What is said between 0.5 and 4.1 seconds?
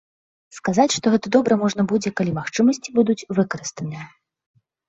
Сказаць, што гэта добра, можна будзе, калі магчымасці будуць выкарыстаныя.